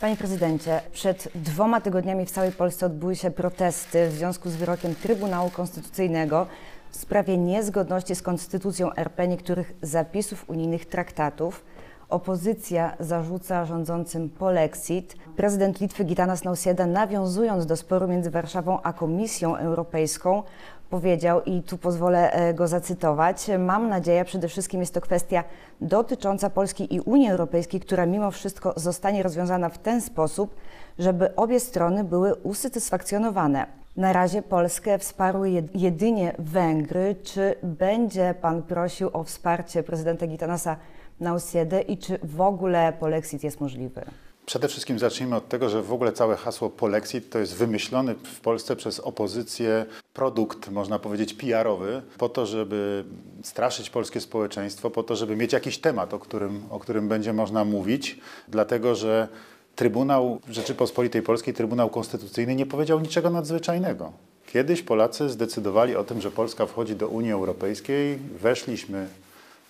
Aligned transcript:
Panie 0.00 0.16
prezydencie, 0.16 0.80
przed 0.92 1.28
dwoma 1.34 1.80
tygodniami 1.80 2.26
w 2.26 2.30
całej 2.30 2.52
Polsce 2.52 2.86
odbyły 2.86 3.16
się 3.16 3.30
protesty 3.30 4.08
w 4.08 4.12
związku 4.12 4.50
z 4.50 4.56
wyrokiem 4.56 4.94
Trybunału 4.94 5.50
Konstytucyjnego 5.50 6.46
w 6.90 6.96
sprawie 6.96 7.36
niezgodności 7.36 8.14
z 8.14 8.22
Konstytucją 8.22 8.94
RP 8.94 9.28
niektórych 9.28 9.72
zapisów 9.82 10.50
unijnych 10.50 10.86
traktatów. 10.86 11.64
Opozycja 12.08 12.96
zarzuca 13.00 13.64
rządzącym 13.64 14.28
polexit. 14.28 15.16
Prezydent 15.36 15.80
Litwy 15.80 16.04
Gitanas 16.04 16.44
Nausėda, 16.44 16.86
nawiązując 16.86 17.66
do 17.66 17.76
sporu 17.76 18.08
między 18.08 18.30
Warszawą 18.30 18.78
a 18.82 18.92
Komisją 18.92 19.56
Europejską, 19.56 20.42
powiedział, 20.90 21.42
i 21.42 21.62
tu 21.62 21.78
pozwolę 21.78 22.32
e, 22.32 22.54
go 22.54 22.68
zacytować, 22.68 23.50
mam 23.58 23.88
nadzieję, 23.88 24.24
przede 24.24 24.48
wszystkim 24.48 24.80
jest 24.80 24.94
to 24.94 25.00
kwestia 25.00 25.44
dotycząca 25.80 26.50
Polski 26.50 26.94
i 26.94 27.00
Unii 27.00 27.30
Europejskiej, 27.30 27.80
która 27.80 28.06
mimo 28.06 28.30
wszystko 28.30 28.72
zostanie 28.76 29.22
rozwiązana 29.22 29.68
w 29.68 29.78
ten 29.78 30.00
sposób, 30.00 30.54
żeby 30.98 31.36
obie 31.36 31.60
strony 31.60 32.04
były 32.04 32.34
usatysfakcjonowane. 32.34 33.66
Na 33.96 34.12
razie 34.12 34.42
Polskę 34.42 34.98
wsparły 34.98 35.50
jedynie 35.74 36.32
Węgry. 36.38 37.16
Czy 37.22 37.54
będzie 37.62 38.34
Pan 38.40 38.62
prosił 38.62 39.10
o 39.12 39.24
wsparcie 39.24 39.82
prezydenta 39.82 40.26
Gitanasa 40.26 40.76
Nausiedę 41.20 41.82
i 41.82 41.98
czy 41.98 42.18
w 42.22 42.40
ogóle 42.40 42.92
polexit 43.00 43.44
jest 43.44 43.60
możliwy? 43.60 44.04
Przede 44.46 44.68
wszystkim 44.68 44.98
zacznijmy 44.98 45.36
od 45.36 45.48
tego, 45.48 45.68
że 45.68 45.82
w 45.82 45.92
ogóle 45.92 46.12
całe 46.12 46.36
hasło 46.36 46.70
polexit 46.70 47.30
to 47.30 47.38
jest 47.38 47.54
wymyślony 47.54 48.14
w 48.14 48.40
Polsce 48.40 48.76
przez 48.76 49.00
opozycję 49.00 49.86
produkt, 50.14 50.70
można 50.70 50.98
powiedzieć, 50.98 51.34
PR-owy, 51.34 52.02
po 52.18 52.28
to, 52.28 52.46
żeby 52.46 53.04
straszyć 53.42 53.90
polskie 53.90 54.20
społeczeństwo, 54.20 54.90
po 54.90 55.02
to, 55.02 55.16
żeby 55.16 55.36
mieć 55.36 55.52
jakiś 55.52 55.78
temat, 55.78 56.14
o 56.14 56.18
którym, 56.18 56.62
o 56.70 56.78
którym 56.78 57.08
będzie 57.08 57.32
można 57.32 57.64
mówić, 57.64 58.20
dlatego 58.48 58.94
że 58.94 59.28
Trybunał 59.76 60.40
Rzeczypospolitej 60.50 61.22
Polskiej, 61.22 61.54
Trybunał 61.54 61.90
Konstytucyjny 61.90 62.54
nie 62.54 62.66
powiedział 62.66 63.00
niczego 63.00 63.30
nadzwyczajnego. 63.30 64.12
Kiedyś 64.46 64.82
Polacy 64.82 65.28
zdecydowali 65.28 65.96
o 65.96 66.04
tym, 66.04 66.20
że 66.20 66.30
Polska 66.30 66.66
wchodzi 66.66 66.96
do 66.96 67.08
Unii 67.08 67.32
Europejskiej, 67.32 68.18
weszliśmy 68.40 69.06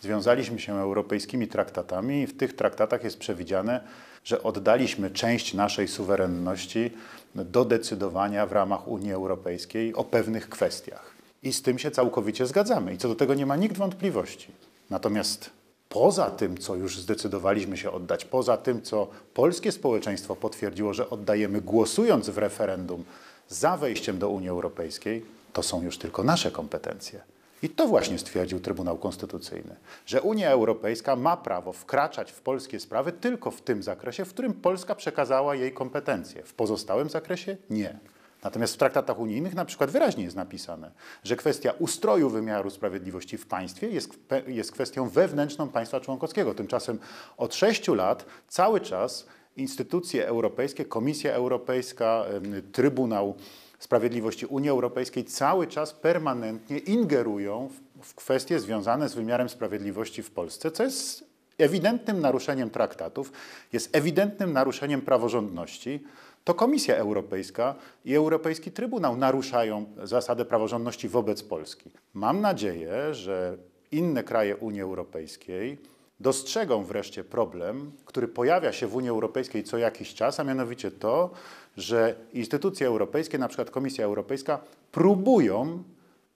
Związaliśmy 0.01 0.59
się 0.59 0.81
europejskimi 0.81 1.49
traktatami 1.49 2.23
i 2.23 2.27
w 2.27 2.37
tych 2.37 2.57
traktatach 2.57 3.05
jest 3.05 3.19
przewidziane, 3.19 3.81
że 4.25 4.43
oddaliśmy 4.43 5.11
część 5.11 5.55
naszej 5.55 5.89
suwerenności 5.89 6.91
do 7.35 7.65
decydowania 7.65 8.47
w 8.47 8.53
ramach 8.53 8.89
Unii 8.89 9.13
Europejskiej 9.13 9.95
o 9.95 10.05
pewnych 10.05 10.49
kwestiach. 10.49 11.15
I 11.43 11.53
z 11.53 11.63
tym 11.63 11.79
się 11.79 11.91
całkowicie 11.91 12.47
zgadzamy 12.47 12.95
i 12.95 12.99
co 12.99 13.09
do 13.09 13.15
tego 13.15 13.35
nie 13.35 13.47
ma 13.47 13.57
nikt 13.57 13.77
wątpliwości. 13.77 14.49
Natomiast 14.91 15.51
poza 15.89 16.31
tym, 16.31 16.59
co 16.59 16.77
już 16.77 16.99
zdecydowaliśmy 16.99 17.77
się 17.77 17.91
oddać, 17.91 18.25
poza 18.25 18.57
tym, 18.57 18.83
co 18.83 19.09
polskie 19.35 19.73
społeczeństwo 19.73 20.37
potwierdziło, 20.37 20.95
że 20.95 21.11
oddajemy 21.11 21.61
głosując 21.61 22.29
w 22.29 22.39
referendum 22.39 23.05
za 23.49 23.77
wejściem 23.77 24.19
do 24.19 24.29
Unii 24.29 24.49
Europejskiej, 24.49 25.25
to 25.53 25.63
są 25.63 25.83
już 25.83 25.99
tylko 25.99 26.25
nasze 26.25 26.51
kompetencje. 26.51 27.21
I 27.63 27.69
to 27.69 27.87
właśnie 27.87 28.19
stwierdził 28.19 28.61
Trybunał 28.61 28.99
Konstytucyjny, 28.99 29.77
że 30.07 30.23
Unia 30.23 30.51
Europejska 30.51 31.17
ma 31.17 31.37
prawo 31.37 31.73
wkraczać 31.73 32.33
w 32.33 32.41
polskie 32.41 32.81
sprawy 32.81 33.13
tylko 33.13 33.51
w 33.51 33.63
tym 33.63 33.83
zakresie, 33.83 34.25
w 34.25 34.29
którym 34.29 34.55
Polska 34.55 34.95
przekazała 34.95 35.55
jej 35.55 35.73
kompetencje. 35.73 36.43
W 36.43 36.55
pozostałym 36.55 37.11
zakresie 37.11 37.57
nie. 37.71 37.99
Natomiast 38.43 38.75
w 38.75 38.77
traktatach 38.77 39.19
unijnych 39.19 39.55
na 39.55 39.65
przykład 39.65 39.91
wyraźnie 39.91 40.25
jest 40.25 40.37
napisane, 40.37 40.91
że 41.25 41.37
kwestia 41.37 41.73
ustroju 41.79 42.31
wymiaru 42.31 42.71
sprawiedliwości 42.71 43.39
w 43.39 43.47
państwie 43.47 43.89
jest, 43.89 44.19
jest 44.47 44.73
kwestią 44.73 45.09
wewnętrzną 45.09 45.69
państwa 45.69 46.01
członkowskiego. 46.01 46.55
Tymczasem 46.55 46.99
od 47.37 47.55
sześciu 47.55 47.95
lat 47.95 48.25
cały 48.49 48.81
czas 48.81 49.27
instytucje 49.57 50.27
europejskie, 50.27 50.85
Komisja 50.85 51.33
Europejska, 51.33 52.25
Trybunał 52.73 53.35
Sprawiedliwości 53.79 54.47
Unii 54.47 54.71
Europejskiej 54.71 55.25
cały 55.25 55.67
czas 55.67 55.93
permanentnie 55.93 56.79
ingerują 56.79 57.69
w, 58.01 58.07
w 58.07 58.15
kwestie 58.15 58.61
związane 58.61 59.09
z 59.09 59.15
wymiarem 59.15 59.49
sprawiedliwości 59.49 60.23
w 60.23 60.31
Polsce, 60.31 60.71
co 60.71 60.83
jest 60.83 61.25
ewidentnym 61.59 62.21
naruszeniem 62.21 62.71
traktatów, 62.71 63.33
jest 63.73 63.97
ewidentnym 63.97 64.53
naruszeniem 64.53 65.01
praworządności, 65.01 66.05
to 66.45 66.55
Komisja 66.55 66.97
Europejska 66.97 67.75
i 68.05 68.15
Europejski 68.15 68.71
Trybunał 68.71 69.17
naruszają 69.17 69.87
zasadę 70.05 70.45
praworządności 70.45 71.09
wobec 71.09 71.43
Polski. 71.43 71.91
Mam 72.15 72.41
nadzieję, 72.41 73.15
że 73.15 73.57
inne 73.93 74.25
kraje 74.25 74.57
Unii 74.57 74.81
Europejskiej 74.81 75.79
dostrzegą 76.21 76.85
wreszcie 76.85 77.25
problem, 77.25 77.93
który 78.05 78.29
pojawia 78.29 78.73
się 78.73 78.87
w 78.87 78.95
Unii 78.95 79.11
Europejskiej 79.11 79.65
co 79.65 79.79
jakiś 79.79 80.15
czas, 80.15 80.41
a 80.41 80.45
mianowicie 80.45 80.91
to, 80.91 81.31
że 81.77 82.15
instytucje 82.33 82.87
europejskie, 82.87 83.39
na 83.39 83.49
przykład 83.49 83.71
Komisja 83.71 84.05
Europejska, 84.05 84.61
próbują 84.93 85.83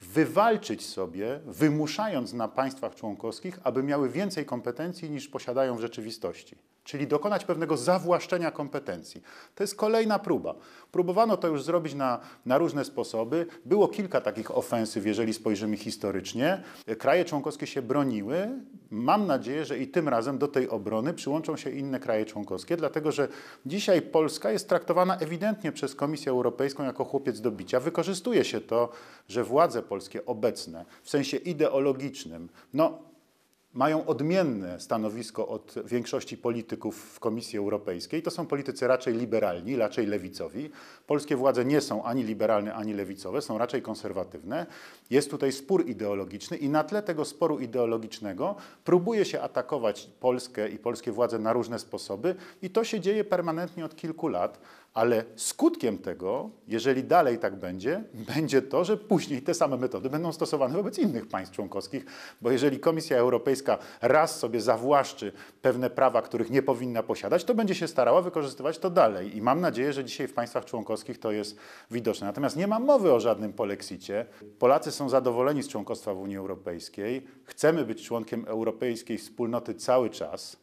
wywalczyć 0.00 0.86
sobie, 0.86 1.40
wymuszając 1.46 2.32
na 2.32 2.48
państwach 2.48 2.94
członkowskich, 2.94 3.58
aby 3.64 3.82
miały 3.82 4.08
więcej 4.08 4.44
kompetencji 4.46 5.10
niż 5.10 5.28
posiadają 5.28 5.76
w 5.76 5.80
rzeczywistości 5.80 6.56
czyli 6.84 7.06
dokonać 7.06 7.44
pewnego 7.44 7.76
zawłaszczenia 7.76 8.50
kompetencji. 8.50 9.22
To 9.54 9.62
jest 9.62 9.76
kolejna 9.76 10.18
próba. 10.18 10.54
Próbowano 10.92 11.36
to 11.36 11.48
już 11.48 11.62
zrobić 11.62 11.94
na, 11.94 12.20
na 12.46 12.58
różne 12.58 12.84
sposoby. 12.84 13.46
Było 13.64 13.88
kilka 13.88 14.20
takich 14.20 14.56
ofensyw, 14.56 15.06
jeżeli 15.06 15.34
spojrzymy 15.34 15.76
historycznie. 15.76 16.62
Kraje 16.98 17.24
członkowskie 17.24 17.66
się 17.66 17.82
broniły. 17.82 18.48
Mam 18.90 19.26
nadzieję, 19.26 19.64
że 19.64 19.78
i 19.78 19.88
tym 19.88 20.08
razem 20.08 20.38
do 20.38 20.48
tej 20.48 20.68
obrony 20.68 21.14
przyłączą 21.14 21.56
się 21.56 21.70
inne 21.70 22.00
kraje 22.00 22.24
członkowskie, 22.24 22.76
dlatego 22.76 23.12
że 23.12 23.28
dzisiaj 23.66 24.02
Polska 24.02 24.50
jest 24.50 24.68
traktowana 24.68 25.16
ewidentnie 25.16 25.72
przez 25.72 25.94
Komisję 25.94 26.32
Europejską 26.32 26.84
jako 26.84 27.04
chłopiec 27.04 27.40
do 27.40 27.50
bicia. 27.50 27.80
Wykorzystuje 27.80 28.44
się 28.44 28.60
to, 28.60 28.88
że 29.28 29.44
władze 29.44 29.82
polskie 29.82 30.26
obecne 30.26 30.84
w 31.02 31.10
sensie 31.10 31.36
ideologicznym, 31.36 32.48
no 32.74 33.11
mają 33.74 34.06
odmienne 34.06 34.80
stanowisko 34.80 35.48
od 35.48 35.74
większości 35.84 36.36
polityków 36.36 36.96
w 36.96 37.20
Komisji 37.20 37.58
Europejskiej. 37.58 38.22
To 38.22 38.30
są 38.30 38.46
politycy 38.46 38.86
raczej 38.86 39.14
liberalni, 39.14 39.76
raczej 39.76 40.06
lewicowi. 40.06 40.70
Polskie 41.06 41.36
władze 41.36 41.64
nie 41.64 41.80
są 41.80 42.04
ani 42.04 42.22
liberalne, 42.22 42.74
ani 42.74 42.92
lewicowe, 42.94 43.42
są 43.42 43.58
raczej 43.58 43.82
konserwatywne. 43.82 44.66
Jest 45.10 45.30
tutaj 45.30 45.52
spór 45.52 45.88
ideologiczny 45.88 46.56
i 46.56 46.68
na 46.68 46.84
tle 46.84 47.02
tego 47.02 47.24
sporu 47.24 47.58
ideologicznego 47.58 48.56
próbuje 48.84 49.24
się 49.24 49.40
atakować 49.40 50.10
Polskę 50.20 50.68
i 50.68 50.78
polskie 50.78 51.12
władze 51.12 51.38
na 51.38 51.52
różne 51.52 51.78
sposoby 51.78 52.34
i 52.62 52.70
to 52.70 52.84
się 52.84 53.00
dzieje 53.00 53.24
permanentnie 53.24 53.84
od 53.84 53.96
kilku 53.96 54.28
lat. 54.28 54.60
Ale 54.94 55.24
skutkiem 55.36 55.98
tego, 55.98 56.50
jeżeli 56.68 57.04
dalej 57.04 57.38
tak 57.38 57.56
będzie, 57.56 58.04
będzie 58.34 58.62
to, 58.62 58.84
że 58.84 58.96
później 58.96 59.42
te 59.42 59.54
same 59.54 59.76
metody 59.76 60.10
będą 60.10 60.32
stosowane 60.32 60.74
wobec 60.74 60.98
innych 60.98 61.28
państw 61.28 61.54
członkowskich, 61.54 62.04
bo 62.40 62.50
jeżeli 62.50 62.80
Komisja 62.80 63.16
Europejska 63.16 63.78
raz 64.00 64.38
sobie 64.38 64.60
zawłaszczy 64.60 65.32
pewne 65.62 65.90
prawa, 65.90 66.22
których 66.22 66.50
nie 66.50 66.62
powinna 66.62 67.02
posiadać, 67.02 67.44
to 67.44 67.54
będzie 67.54 67.74
się 67.74 67.88
starała 67.88 68.22
wykorzystywać 68.22 68.78
to 68.78 68.90
dalej. 68.90 69.36
I 69.36 69.42
mam 69.42 69.60
nadzieję, 69.60 69.92
że 69.92 70.04
dzisiaj 70.04 70.28
w 70.28 70.34
państwach 70.34 70.64
członkowskich 70.64 71.18
to 71.18 71.32
jest 71.32 71.56
widoczne. 71.90 72.26
Natomiast 72.26 72.56
nie 72.56 72.66
ma 72.66 72.78
mowy 72.78 73.12
o 73.12 73.20
żadnym 73.20 73.52
polexicie. 73.52 74.26
Polacy 74.58 74.92
są 74.92 75.08
zadowoleni 75.08 75.62
z 75.62 75.68
członkostwa 75.68 76.14
w 76.14 76.18
Unii 76.18 76.36
Europejskiej. 76.36 77.26
Chcemy 77.44 77.84
być 77.84 78.06
członkiem 78.06 78.44
europejskiej 78.48 79.18
wspólnoty 79.18 79.74
cały 79.74 80.10
czas. 80.10 80.56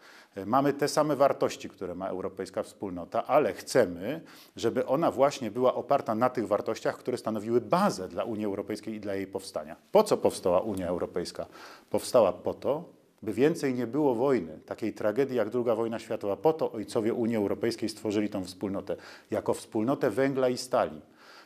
Mamy 0.45 0.73
te 0.73 0.88
same 0.88 1.16
wartości, 1.16 1.69
które 1.69 1.95
ma 1.95 2.07
Europejska 2.07 2.63
Wspólnota, 2.63 3.27
ale 3.27 3.53
chcemy, 3.53 4.22
żeby 4.55 4.85
ona 4.85 5.11
właśnie 5.11 5.51
była 5.51 5.75
oparta 5.75 6.16
na 6.16 6.29
tych 6.29 6.47
wartościach, 6.47 6.97
które 6.97 7.17
stanowiły 7.17 7.61
bazę 7.61 8.07
dla 8.07 8.23
Unii 8.23 8.45
Europejskiej 8.45 8.95
i 8.95 8.99
dla 8.99 9.16
jej 9.16 9.28
powstania. 9.28 9.75
Po 9.91 10.03
co 10.03 10.17
powstała 10.17 10.59
Unia 10.59 10.88
Europejska? 10.88 11.45
Powstała 11.89 12.33
po 12.33 12.53
to, 12.53 12.83
by 13.22 13.33
więcej 13.33 13.73
nie 13.73 13.88
było 13.88 14.16
wojny, 14.16 14.59
takiej 14.66 14.94
tragedii 14.94 15.38
jak 15.38 15.47
II 15.55 15.75
wojna 15.75 15.99
światowa. 15.99 16.35
Po 16.35 16.53
to 16.53 16.72
ojcowie 16.72 17.13
Unii 17.13 17.35
Europejskiej 17.35 17.89
stworzyli 17.89 18.29
tą 18.29 18.45
wspólnotę, 18.45 18.95
jako 19.31 19.53
wspólnotę 19.53 20.09
węgla 20.09 20.49
i 20.49 20.58
stali, 20.58 21.02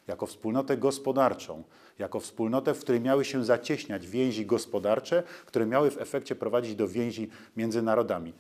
jako 0.08 0.26
wspólnotę 0.26 0.78
gospodarczą, 0.78 1.64
jako 2.00 2.20
wspólnotę, 2.20 2.74
w 2.74 2.80
której 2.80 3.02
miały 3.02 3.26
się 3.26 3.46
zacieśniać 3.46 4.08
więzi 4.08 4.46
gospodarcze, 4.46 5.24
które 5.46 5.66
miały 5.66 5.92
w 5.92 6.02
efekcie 6.02 6.36
prowadzić 6.36 6.76
do 6.76 6.88
więzi 6.88 7.30
między 7.58 7.82
narodami 7.82 8.34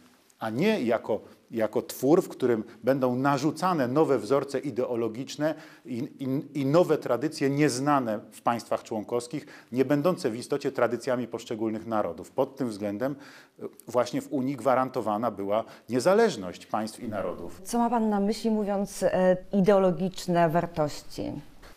a 0.44 0.50
nie 0.50 0.82
jako, 0.82 1.20
jako 1.52 1.82
twór, 1.82 2.22
w 2.22 2.30
którym 2.30 2.64
będą 2.84 3.16
narzucane 3.16 3.88
nowe 3.88 4.20
wzorce 4.20 4.60
ideologiczne 4.60 5.56
i, 5.86 5.98
i, 6.20 6.60
i, 6.62 6.66
nowe 6.66 6.98
tradycje 6.98 7.50
nieznane 7.50 8.20
w 8.32 8.42
państwach 8.42 8.84
członkowskich, 8.84 9.46
nie 9.72 9.86
będące 9.86 10.30
w 10.30 10.36
istocie 10.36 10.72
tradycjami 10.72 11.28
poszczególnych 11.28 11.86
narodów. 11.88 12.32
Pod 12.32 12.56
tym 12.56 12.70
względem 12.70 13.16
e, 13.60 13.64
właśnie 13.88 14.22
w 14.22 14.34
Unii 14.34 14.56
gwarantowana 14.56 15.32
była 15.32 15.64
niezależność 15.90 16.66
państw 16.66 17.00
i 17.00 17.08
narodów. 17.08 17.62
Co 17.64 17.78
ma 17.78 17.90
Pan 17.90 18.10
na 18.10 18.20
myśli 18.20 18.52
mówiąc 18.52 19.04
e, 19.04 19.38
ideologiczne 19.54 20.50
wartości? 20.50 21.32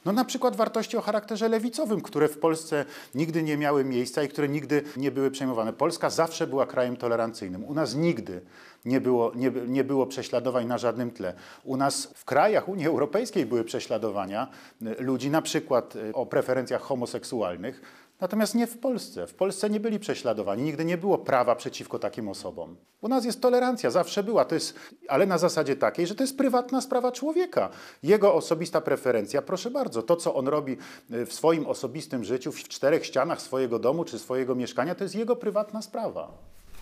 No 0.07 0.13
na 0.13 0.25
przykład 0.25 0.57
wartości 0.57 0.97
o 0.97 1.01
charakterze 1.01 1.49
lewicowym, 1.49 2.01
które 2.01 2.29
w 2.29 2.39
Polsce 2.39 2.85
nigdy 3.15 3.43
nie 3.43 3.57
miały 3.57 3.85
miejsca 3.85 4.23
i 4.23 4.29
które 4.29 4.49
nigdy 4.49 4.83
nie 4.97 5.11
były 5.11 5.31
przejmowane. 5.31 5.73
Polska 5.73 6.11
zawsze 6.11 6.47
była 6.47 6.67
krajem 6.67 6.97
tolerancyjnym. 6.97 7.65
U 7.65 7.75
nas 7.75 7.95
nigdy 7.95 8.41
nie 8.85 9.01
było, 9.01 9.33
nie, 9.35 9.51
nie 9.51 9.85
było 9.85 10.07
prześladowań 10.07 10.67
na 10.67 10.79
żadnym 10.79 11.11
tle. 11.11 11.35
U 11.65 11.77
nas 11.77 12.07
w 12.15 12.25
krajach 12.25 12.69
Unii 12.69 12.87
Europejskiej 12.87 13.47
były 13.47 13.65
prześladowania 13.65 14.49
y, 14.83 14.97
ludzi 14.99 15.31
na 15.31 15.43
przykład 15.43 15.97
y, 15.97 16.15
o 16.15 16.27
preferencjach 16.27 16.83
homoseksualnych, 16.83 18.06
natomiast 18.21 18.55
nie 18.55 18.67
w 18.67 18.79
Polsce. 18.79 19.27
W 19.27 19.35
Polsce 19.35 19.71
nie 19.71 19.81
byli 19.81 19.99
prześladowani, 19.99 20.63
nigdy 20.63 20.85
nie 20.85 20.99
było 20.99 21.19
prawa 21.19 21.57
przeciwko 21.57 21.99
takim 21.99 22.29
osobom. 22.29 22.77
U 23.01 23.09
nas 23.09 23.25
jest 23.25 23.41
tolerancja, 23.41 23.91
zawsze 23.91 24.23
była, 24.23 24.45
to 24.45 24.55
jest, 24.55 24.75
ale 25.09 25.27
na 25.27 25.39
zasadzie 25.39 25.77
takiej, 25.77 26.07
że 26.07 26.15
to 26.15 26.23
jest 26.23 26.37
prywatna 26.37 26.81
sprawa 26.81 27.13
człowieka. 27.13 27.71
Jego 28.03 28.35
osobista 28.35 28.81
preferencja, 28.81 29.43
proszę 29.43 29.71
bardzo, 29.71 30.03
to 30.03 30.17
co 30.17 30.35
on 30.35 30.49
robi 30.49 30.77
y, 31.13 31.27
w 31.27 31.33
swoim 31.33 31.67
osobistym 31.67 32.25
życiu, 32.25 32.53
w 32.53 32.63
czterech 32.63 33.07
ścianach 33.07 33.43
swojego 33.43 33.79
domu 33.79 34.05
czy 34.05 34.19
swojego 34.19 34.55
mieszkania, 34.55 34.95
to 34.95 35.05
jest 35.05 35.15
jego 35.15 35.37
prywatna 35.37 35.83
sprawa. 35.83 36.33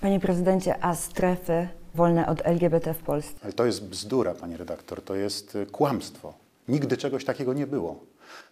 Panie 0.01 0.21
prezydencie, 0.21 0.85
a 0.85 0.95
strefy 0.95 1.69
wolne 1.95 2.27
od 2.27 2.47
LGBT 2.47 2.95
w 2.95 2.99
Polsce? 2.99 3.35
Ale 3.43 3.53
to 3.53 3.67
jest 3.67 3.85
bzdura, 3.85 4.35
panie 4.35 4.57
redaktor, 4.57 5.03
to 5.03 5.15
jest 5.15 5.57
y, 5.57 5.67
kłamstwo. 5.67 6.35
Nigdy 6.69 6.97
czegoś 6.97 7.25
takiego 7.25 7.53
nie 7.53 7.67
było. 7.67 8.01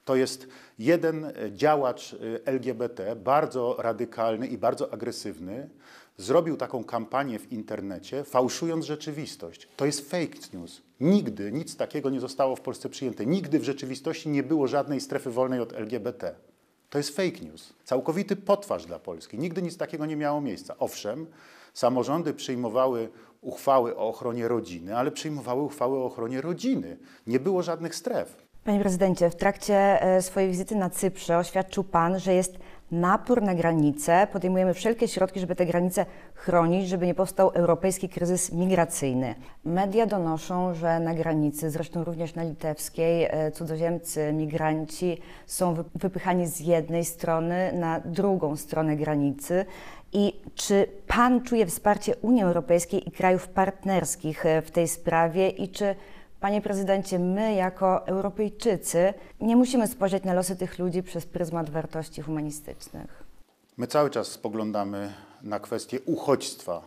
To 0.05 0.17
jest 0.17 0.49
jeden 0.79 1.25
y, 1.25 1.52
działacz 1.55 2.12
y, 2.12 2.40
LGBT, 2.44 3.17
bardzo 3.17 3.76
radykalny 3.79 4.46
i 4.46 4.58
bardzo 4.58 4.93
agresywny, 4.93 5.69
zrobił 6.17 6.56
taką 6.56 6.84
kampanię 6.84 7.38
w 7.38 7.52
internecie, 7.52 8.25
fałszując 8.25 8.84
rzeczywistość. 8.84 9.69
To 9.76 9.87
jest 9.87 10.11
fake 10.11 10.38
news. 10.52 10.82
Nigdy 11.00 11.52
nic 11.52 11.76
takiego 11.76 12.11
nie 12.11 12.20
zostało 12.20 12.56
w 12.56 12.61
Polsce 12.61 12.88
przyjęte. 12.88 13.26
Nigdy 13.26 13.58
w 13.58 13.64
rzeczywistości 13.64 14.29
nie 14.29 14.43
było 14.43 14.69
żadnej 14.69 15.00
strefy 15.00 15.31
wolnej 15.31 15.61
od 15.61 15.73
LGBT. 15.73 16.34
To 16.90 16.99
jest 16.99 17.17
fake 17.17 17.40
news. 17.40 17.73
Całkowity 17.84 18.37
potwarz 18.37 18.87
dla 18.87 18.99
Polski. 18.99 19.38
Nigdy 19.38 19.62
nic 19.62 19.76
takiego 19.76 20.06
nie 20.06 20.17
miało 20.17 20.40
miejsca. 20.40 20.75
Owszem, 20.79 21.26
samorządy 21.75 22.34
przyjmowały 22.34 23.08
uchwały 23.40 23.96
o 23.96 24.08
ochronie 24.08 24.49
rodziny, 24.49 24.96
ale 24.96 25.11
przyjmowały 25.11 25.62
uchwały 25.62 25.99
o 25.99 26.05
ochronie 26.05 26.40
rodziny. 26.40 26.99
Nie 27.26 27.40
było 27.40 27.62
żadnych 27.62 27.94
stref. 27.94 28.51
Panie 28.64 28.81
prezydencie, 28.81 29.31
w 29.31 29.37
trakcie 29.37 30.03
e, 30.03 30.23
swojej 30.23 30.50
wizyty 30.50 30.76
na 30.76 30.91
Cyprze 30.91 31.38
oświadczył 31.38 31.85
Pan, 31.85 32.19
że 32.19 32.35
jest 32.35 32.59
napór 32.91 33.43
na 33.43 33.55
granice. 33.55 34.26
Podejmujemy 34.32 34.75
wszelkie 34.75 35.09
środki, 35.09 35.41
żeby 35.41 35.55
te 35.55 35.67
granice 35.67 36.06
chronić, 36.35 36.88
żeby 36.88 37.06
nie 37.06 37.14
powstał 37.14 37.50
europejski 37.50 38.09
kryzys 38.09 38.53
migracyjny. 38.53 39.35
Media 39.64 40.06
donoszą, 40.06 40.75
że 40.75 41.00
na 41.00 41.14
granicy, 41.14 41.70
zresztą 41.70 42.05
również 42.05 42.35
na 42.35 42.43
litewskiej, 42.43 43.25
e, 43.31 43.50
cudzoziemcy, 43.50 44.32
migranci 44.32 45.19
są 45.47 45.75
wypychani 45.94 46.47
z 46.47 46.61
jednej 46.61 47.05
strony 47.05 47.73
na 47.73 48.00
drugą 48.00 48.56
stronę 48.56 48.97
granicy. 48.97 49.67
I 50.12 50.41
czy 50.55 50.87
Pan 51.06 51.43
czuje 51.43 51.67
wsparcie 51.67 52.17
Unii 52.17 52.43
Europejskiej 52.43 53.08
i 53.08 53.12
krajów 53.12 53.49
partnerskich 53.49 54.47
e, 54.47 54.62
w 54.62 54.70
tej 54.70 54.88
sprawie 54.88 55.49
i 55.49 55.69
czy 55.69 55.94
Panie 56.43 56.61
prezydencie, 56.61 57.19
my 57.19 57.55
jako 57.55 58.06
Europejczycy 58.06 59.15
nie 59.41 59.56
musimy 59.56 59.89
spojrzeć 59.89 60.25
na 60.25 60.35
losy 60.35 60.56
tych 60.56 60.79
ludzi 60.79 61.03
przez 61.03 61.27
pryzmat 61.27 61.71
wartości 61.71 62.23
humanistycznych. 62.23 63.25
My 63.77 63.87
cały 63.87 64.11
czas 64.11 64.29
spoglądamy 64.29 65.12
na 65.43 65.61
kwestię 65.61 66.00
uchodźstwa 66.00 66.83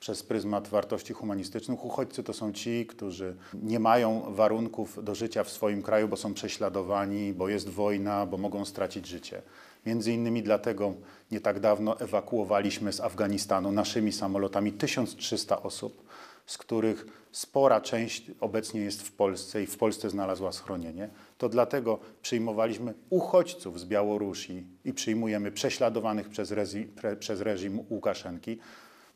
przez 0.00 0.22
pryzmat 0.22 0.68
wartości 0.68 1.12
humanistycznych. 1.12 1.84
Uchodźcy 1.84 2.22
to 2.22 2.32
są 2.32 2.52
ci, 2.52 2.86
którzy 2.86 3.36
nie 3.54 3.80
mają 3.80 4.34
warunków 4.34 5.04
do 5.04 5.14
życia 5.14 5.44
w 5.44 5.50
swoim 5.50 5.82
kraju, 5.82 6.08
bo 6.08 6.16
są 6.16 6.34
prześladowani, 6.34 7.32
bo 7.32 7.48
jest 7.48 7.68
wojna, 7.68 8.26
bo 8.26 8.36
mogą 8.36 8.64
stracić 8.64 9.06
życie. 9.06 9.42
Między 9.86 10.12
innymi 10.12 10.42
dlatego 10.42 10.94
nie 11.30 11.40
tak 11.40 11.60
dawno 11.60 12.00
ewakuowaliśmy 12.00 12.92
z 12.92 13.00
Afganistanu 13.00 13.72
naszymi 13.72 14.12
samolotami 14.12 14.72
1300 14.72 15.62
osób, 15.62 16.06
z 16.46 16.58
których 16.58 17.06
spora 17.32 17.80
część 17.80 18.30
obecnie 18.40 18.80
jest 18.80 19.02
w 19.02 19.12
Polsce 19.12 19.62
i 19.62 19.66
w 19.66 19.76
Polsce 19.76 20.10
znalazła 20.10 20.52
schronienie. 20.52 21.08
To 21.38 21.48
dlatego 21.48 21.98
przyjmowaliśmy 22.22 22.94
uchodźców 23.10 23.80
z 23.80 23.84
Białorusi 23.84 24.66
i 24.84 24.92
przyjmujemy 24.92 25.52
prześladowanych 25.52 26.28
przez, 26.28 26.50
rezi, 26.50 26.88
przez 27.18 27.40
reżim 27.40 27.80
Łukaszenki. 27.90 28.58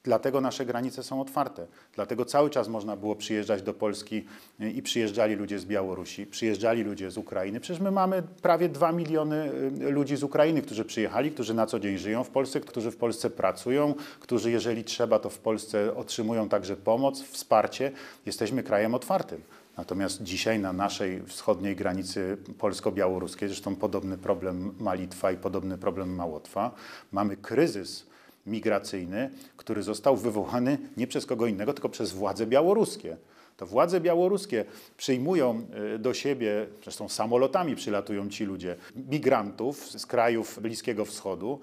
Dlatego 0.05 0.41
nasze 0.41 0.67
granice 0.67 1.03
są 1.03 1.21
otwarte. 1.21 1.67
Dlatego 1.95 2.25
cały 2.25 2.51
czas 2.51 2.69
można 2.69 2.97
było 2.97 3.17
przyjeżdżać 3.17 3.63
do 3.63 3.75
Polski 3.75 4.25
y, 4.61 4.71
i 4.71 4.83
przyjeżdżali 4.83 5.35
ludzie 5.35 5.59
z 5.59 5.65
Białorusi, 5.65 6.27
przyjeżdżali 6.27 6.83
ludzie 6.83 7.11
z 7.11 7.19
Ukrainy. 7.19 7.61
Przecież 7.61 7.81
my 7.81 7.91
mamy 7.91 8.23
prawie 8.43 8.69
2 8.69 8.93
miliony 8.93 9.53
y, 9.81 9.91
ludzi 9.91 10.17
z 10.17 10.23
Ukrainy, 10.23 10.63
którzy 10.63 10.85
przyjechali, 10.85 11.31
którzy 11.31 11.55
na 11.55 11.67
co 11.67 11.81
dzień 11.81 11.99
żyją 11.99 12.25
w 12.25 12.31
Polsce, 12.31 12.61
którzy 12.61 12.91
w 12.91 12.97
Polsce 12.97 13.31
pracują, 13.31 13.95
którzy 14.21 14.51
jeżeli 14.51 14.85
trzeba, 14.85 15.19
to 15.19 15.31
w 15.31 15.39
Polsce 15.39 15.97
otrzymują 15.97 16.49
także 16.49 16.77
pomoc, 16.77 17.23
wsparcie. 17.23 17.93
Jesteśmy 18.27 18.63
krajem 18.63 18.95
otwartym. 18.95 19.43
Natomiast 19.77 20.23
dzisiaj 20.23 20.59
na 20.59 20.73
naszej 20.73 21.23
wschodniej 21.23 21.77
granicy 21.77 22.37
polsko-białoruskiej, 22.59 23.49
zresztą 23.49 23.77
podobny 23.77 24.19
problem 24.19 24.75
ma 24.79 24.95
Litwa 24.95 25.33
i 25.33 25.37
podobny 25.37 25.79
problem 25.79 26.15
ma 26.15 26.27
Łotwa, 26.27 26.71
mamy 27.13 27.37
kryzys 27.37 28.10
migracyjny, 28.51 29.31
który 29.57 29.83
został 29.83 30.17
wywołany 30.17 30.79
nie 30.97 31.07
przez 31.07 31.27
kogo 31.27 31.47
innego, 31.47 31.73
tylko 31.73 31.89
przez 31.89 32.13
władze 32.13 32.47
białoruskie. 32.47 33.17
To 33.57 33.67
władze 33.67 34.01
białoruskie 34.01 34.65
przyjmują 34.97 35.67
y, 35.95 35.99
do 35.99 36.15
siebie, 36.15 36.67
zresztą 36.83 37.09
samolotami 37.09 37.77
przylatują 37.77 38.29
ci 38.29 38.45
ludzie, 38.45 38.77
migrantów 38.97 39.91
z 39.91 40.07
krajów 40.07 40.59
Bliskiego 40.63 41.05
Wschodu, 41.05 41.61